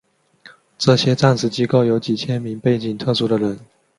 [0.79, 3.59] 这些战时机构有几千名背景特殊的人。